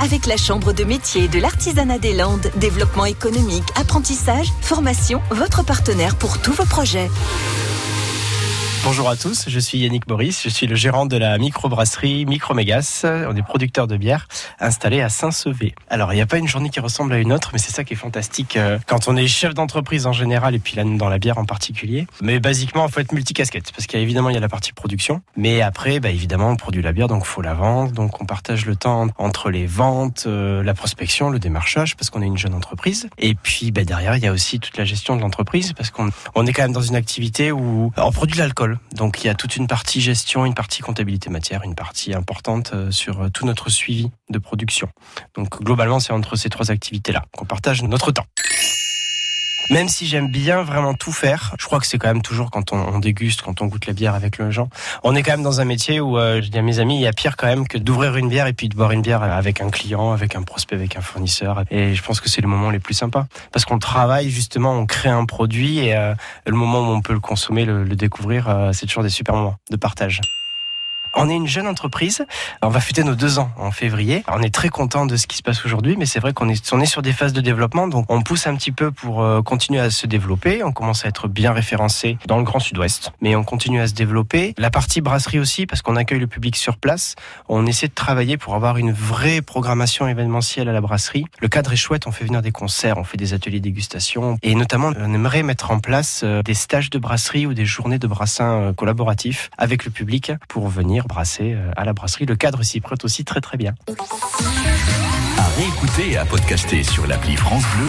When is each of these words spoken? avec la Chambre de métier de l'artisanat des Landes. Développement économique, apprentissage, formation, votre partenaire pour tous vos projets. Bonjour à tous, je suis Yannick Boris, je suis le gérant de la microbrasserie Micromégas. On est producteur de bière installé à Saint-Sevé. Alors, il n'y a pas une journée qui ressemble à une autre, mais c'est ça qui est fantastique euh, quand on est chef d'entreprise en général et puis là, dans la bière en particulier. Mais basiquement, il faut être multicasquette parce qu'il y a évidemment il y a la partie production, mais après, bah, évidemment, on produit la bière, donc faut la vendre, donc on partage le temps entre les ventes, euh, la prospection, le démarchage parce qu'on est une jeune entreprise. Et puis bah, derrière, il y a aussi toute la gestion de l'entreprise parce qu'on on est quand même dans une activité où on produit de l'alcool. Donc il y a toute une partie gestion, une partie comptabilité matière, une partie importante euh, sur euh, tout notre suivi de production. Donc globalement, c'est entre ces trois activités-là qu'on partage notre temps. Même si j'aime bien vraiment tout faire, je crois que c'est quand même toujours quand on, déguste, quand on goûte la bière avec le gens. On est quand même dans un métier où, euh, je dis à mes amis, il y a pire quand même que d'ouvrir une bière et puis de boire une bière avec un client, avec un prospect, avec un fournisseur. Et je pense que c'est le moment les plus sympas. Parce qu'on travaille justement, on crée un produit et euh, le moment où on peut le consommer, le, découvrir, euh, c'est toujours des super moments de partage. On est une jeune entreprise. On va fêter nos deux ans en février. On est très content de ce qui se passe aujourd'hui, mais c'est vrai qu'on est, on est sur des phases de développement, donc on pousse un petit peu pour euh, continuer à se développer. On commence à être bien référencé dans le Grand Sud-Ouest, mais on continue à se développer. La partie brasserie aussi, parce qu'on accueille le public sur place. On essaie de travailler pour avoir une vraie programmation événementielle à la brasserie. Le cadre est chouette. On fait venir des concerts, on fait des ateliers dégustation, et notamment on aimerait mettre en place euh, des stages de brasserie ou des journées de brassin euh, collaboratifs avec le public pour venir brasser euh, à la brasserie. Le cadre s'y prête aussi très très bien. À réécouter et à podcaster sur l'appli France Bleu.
avec 0.00 0.26
la 0.26 0.36
Chambre 0.36 0.72
de 0.72 0.84
métier 0.84 1.28
de 1.28 1.38
l'artisanat 1.38 1.98
des 1.98 2.14
Landes. 2.14 2.50
Développement 2.56 3.04
économique, 3.04 3.64
apprentissage, 3.78 4.48
formation, 4.62 5.20
votre 5.30 5.64
partenaire 5.64 6.16
pour 6.16 6.40
tous 6.40 6.52
vos 6.52 6.64
projets. 6.64 7.08
Bonjour 8.82 9.10
à 9.10 9.16
tous, 9.16 9.44
je 9.46 9.58
suis 9.60 9.76
Yannick 9.76 10.06
Boris, 10.06 10.42
je 10.42 10.48
suis 10.48 10.66
le 10.66 10.74
gérant 10.74 11.04
de 11.04 11.18
la 11.18 11.36
microbrasserie 11.36 12.24
Micromégas. 12.24 13.04
On 13.04 13.36
est 13.36 13.42
producteur 13.42 13.86
de 13.86 13.98
bière 13.98 14.26
installé 14.58 15.02
à 15.02 15.10
Saint-Sevé. 15.10 15.74
Alors, 15.90 16.14
il 16.14 16.16
n'y 16.16 16.22
a 16.22 16.26
pas 16.26 16.38
une 16.38 16.48
journée 16.48 16.70
qui 16.70 16.80
ressemble 16.80 17.12
à 17.12 17.18
une 17.18 17.30
autre, 17.30 17.50
mais 17.52 17.58
c'est 17.58 17.72
ça 17.72 17.84
qui 17.84 17.92
est 17.92 17.96
fantastique 17.96 18.56
euh, 18.56 18.78
quand 18.86 19.06
on 19.06 19.16
est 19.16 19.26
chef 19.26 19.52
d'entreprise 19.52 20.06
en 20.06 20.14
général 20.14 20.54
et 20.54 20.58
puis 20.58 20.76
là, 20.76 20.84
dans 20.84 21.10
la 21.10 21.18
bière 21.18 21.36
en 21.36 21.44
particulier. 21.44 22.06
Mais 22.22 22.40
basiquement, 22.40 22.86
il 22.86 22.92
faut 22.92 23.00
être 23.00 23.12
multicasquette 23.12 23.70
parce 23.72 23.86
qu'il 23.86 23.98
y 23.98 24.00
a 24.00 24.02
évidemment 24.02 24.30
il 24.30 24.34
y 24.34 24.38
a 24.38 24.40
la 24.40 24.48
partie 24.48 24.72
production, 24.72 25.20
mais 25.36 25.60
après, 25.60 26.00
bah, 26.00 26.08
évidemment, 26.08 26.48
on 26.48 26.56
produit 26.56 26.82
la 26.82 26.92
bière, 26.92 27.08
donc 27.08 27.26
faut 27.26 27.42
la 27.42 27.52
vendre, 27.52 27.92
donc 27.92 28.22
on 28.22 28.24
partage 28.24 28.64
le 28.64 28.76
temps 28.76 29.08
entre 29.18 29.50
les 29.50 29.66
ventes, 29.66 30.24
euh, 30.26 30.62
la 30.62 30.72
prospection, 30.72 31.28
le 31.28 31.38
démarchage 31.38 31.96
parce 31.96 32.08
qu'on 32.08 32.22
est 32.22 32.26
une 32.26 32.38
jeune 32.38 32.54
entreprise. 32.54 33.10
Et 33.18 33.34
puis 33.34 33.72
bah, 33.72 33.84
derrière, 33.84 34.16
il 34.16 34.22
y 34.22 34.26
a 34.26 34.32
aussi 34.32 34.58
toute 34.58 34.78
la 34.78 34.86
gestion 34.86 35.16
de 35.16 35.20
l'entreprise 35.20 35.74
parce 35.74 35.90
qu'on 35.90 36.08
on 36.34 36.46
est 36.46 36.54
quand 36.54 36.62
même 36.62 36.72
dans 36.72 36.80
une 36.80 36.96
activité 36.96 37.52
où 37.52 37.92
on 37.98 38.12
produit 38.12 38.36
de 38.36 38.40
l'alcool. 38.40 38.69
Donc 38.92 39.22
il 39.22 39.26
y 39.26 39.30
a 39.30 39.34
toute 39.34 39.56
une 39.56 39.66
partie 39.66 40.00
gestion, 40.00 40.44
une 40.44 40.54
partie 40.54 40.82
comptabilité 40.82 41.30
matière, 41.30 41.62
une 41.62 41.74
partie 41.74 42.14
importante 42.14 42.72
euh, 42.74 42.90
sur 42.90 43.22
euh, 43.22 43.28
tout 43.28 43.46
notre 43.46 43.70
suivi 43.70 44.10
de 44.28 44.38
production. 44.38 44.88
Donc 45.34 45.62
globalement, 45.62 46.00
c'est 46.00 46.12
entre 46.12 46.36
ces 46.36 46.48
trois 46.48 46.70
activités-là 46.70 47.24
qu'on 47.36 47.44
partage 47.44 47.82
notre 47.82 48.12
temps. 48.12 48.26
Même 49.68 49.88
si 49.88 50.06
j'aime 50.06 50.28
bien 50.28 50.62
vraiment 50.62 50.94
tout 50.94 51.12
faire, 51.12 51.54
je 51.58 51.66
crois 51.66 51.78
que 51.78 51.86
c'est 51.86 51.98
quand 51.98 52.08
même 52.08 52.22
toujours 52.22 52.50
quand 52.50 52.72
on, 52.72 52.98
déguste, 52.98 53.42
quand 53.42 53.60
on 53.60 53.66
goûte 53.66 53.86
la 53.86 53.92
bière 53.92 54.14
avec 54.14 54.38
le 54.38 54.50
gens. 54.50 54.68
On 55.04 55.14
est 55.14 55.22
quand 55.22 55.32
même 55.32 55.42
dans 55.42 55.60
un 55.60 55.64
métier 55.64 56.00
où, 56.00 56.18
euh, 56.18 56.40
je 56.42 56.48
dis 56.48 56.58
à 56.58 56.62
mes 56.62 56.78
amis, 56.80 56.96
il 56.96 57.02
y 57.02 57.06
a 57.06 57.12
pire 57.12 57.36
quand 57.36 57.46
même 57.46 57.68
que 57.68 57.78
d'ouvrir 57.78 58.16
une 58.16 58.28
bière 58.28 58.46
et 58.46 58.52
puis 58.52 58.68
de 58.68 58.74
boire 58.74 58.90
une 58.90 59.02
bière 59.02 59.22
avec 59.22 59.60
un 59.60 59.70
client, 59.70 60.12
avec 60.12 60.34
un 60.34 60.42
prospect, 60.42 60.74
avec 60.74 60.96
un 60.96 61.00
fournisseur. 61.00 61.64
Et 61.70 61.94
je 61.94 62.02
pense 62.02 62.20
que 62.20 62.28
c'est 62.28 62.40
le 62.40 62.48
moment 62.48 62.70
les 62.70 62.80
plus 62.80 62.94
sympas. 62.94 63.26
Parce 63.52 63.64
qu'on 63.64 63.78
travaille 63.78 64.30
justement, 64.30 64.72
on 64.72 64.86
crée 64.86 65.08
un 65.08 65.24
produit 65.24 65.78
et 65.78 65.94
euh, 65.94 66.14
le 66.46 66.56
moment 66.56 66.80
où 66.80 66.92
on 66.92 67.00
peut 67.00 67.12
le 67.12 67.20
consommer, 67.20 67.64
le, 67.64 67.84
découvrir, 67.84 68.48
euh, 68.48 68.72
c'est 68.72 68.86
toujours 68.86 69.02
des 69.02 69.10
super 69.10 69.34
moments 69.34 69.56
de 69.70 69.76
partage. 69.76 70.20
On 71.14 71.28
est 71.28 71.34
une 71.34 71.46
jeune 71.46 71.66
entreprise. 71.66 72.24
On 72.62 72.68
va 72.68 72.80
fêter 72.80 73.02
nos 73.02 73.14
deux 73.14 73.38
ans 73.38 73.50
en 73.56 73.70
février. 73.70 74.22
On 74.28 74.42
est 74.42 74.54
très 74.54 74.68
content 74.68 75.06
de 75.06 75.16
ce 75.16 75.26
qui 75.26 75.36
se 75.36 75.42
passe 75.42 75.64
aujourd'hui, 75.64 75.96
mais 75.98 76.06
c'est 76.06 76.20
vrai 76.20 76.32
qu'on 76.32 76.48
est, 76.48 76.72
on 76.72 76.80
est 76.80 76.86
sur 76.86 77.02
des 77.02 77.12
phases 77.12 77.32
de 77.32 77.40
développement, 77.40 77.88
donc 77.88 78.06
on 78.08 78.22
pousse 78.22 78.46
un 78.46 78.54
petit 78.54 78.72
peu 78.72 78.90
pour 78.90 79.22
euh, 79.22 79.42
continuer 79.42 79.80
à 79.80 79.90
se 79.90 80.06
développer. 80.06 80.62
On 80.62 80.72
commence 80.72 81.04
à 81.04 81.08
être 81.08 81.26
bien 81.26 81.52
référencé 81.52 82.18
dans 82.26 82.38
le 82.38 82.44
Grand 82.44 82.60
Sud-Ouest, 82.60 83.12
mais 83.20 83.34
on 83.34 83.42
continue 83.42 83.80
à 83.80 83.88
se 83.88 83.94
développer. 83.94 84.54
La 84.56 84.70
partie 84.70 85.00
brasserie 85.00 85.38
aussi, 85.40 85.66
parce 85.66 85.82
qu'on 85.82 85.96
accueille 85.96 86.20
le 86.20 86.26
public 86.26 86.54
sur 86.54 86.76
place. 86.76 87.16
On 87.48 87.66
essaie 87.66 87.88
de 87.88 87.94
travailler 87.94 88.36
pour 88.36 88.54
avoir 88.54 88.76
une 88.76 88.92
vraie 88.92 89.42
programmation 89.42 90.06
événementielle 90.06 90.68
à 90.68 90.72
la 90.72 90.80
brasserie. 90.80 91.24
Le 91.40 91.48
cadre 91.48 91.72
est 91.72 91.76
chouette. 91.76 92.06
On 92.06 92.12
fait 92.12 92.24
venir 92.24 92.42
des 92.42 92.52
concerts, 92.52 92.98
on 92.98 93.04
fait 93.04 93.16
des 93.16 93.34
ateliers 93.34 93.60
dégustation, 93.60 94.38
et 94.42 94.54
notamment 94.54 94.92
on 94.96 95.14
aimerait 95.14 95.42
mettre 95.42 95.70
en 95.70 95.80
place 95.80 96.22
euh, 96.22 96.42
des 96.42 96.54
stages 96.54 96.90
de 96.90 96.98
brasserie 96.98 97.46
ou 97.46 97.54
des 97.54 97.66
journées 97.66 97.98
de 97.98 98.06
brassin 98.06 98.52
euh, 98.52 98.72
collaboratifs 98.72 99.50
avec 99.58 99.84
le 99.84 99.90
public 99.90 100.32
pour 100.48 100.68
venir 100.68 100.99
brasser 101.06 101.54
euh, 101.54 101.70
à 101.76 101.84
la 101.84 101.92
brasserie. 101.92 102.26
Le 102.26 102.36
cadre 102.36 102.62
s'y 102.62 102.80
prête 102.80 103.04
aussi 103.04 103.24
très 103.24 103.40
très 103.40 103.56
bien. 103.56 103.74
À 105.38 105.48
réécouter 105.56 106.12
et 106.12 106.16
à 106.16 106.24
podcaster 106.24 106.82
sur 106.82 107.06
l'appli 107.06 107.36
France 107.36 107.64
Bleu. 107.74 107.78